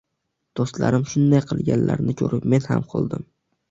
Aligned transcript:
“Do‘stlarim 0.59 1.05
shunday 1.13 1.45
qilganlarini 1.53 2.19
ko‘rib, 2.25 2.53
men 2.57 2.71
ham... 2.73 2.87
qildim”. 2.97 3.33